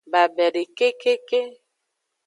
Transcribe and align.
Babede 0.11 0.61
kekeke. 0.77 1.41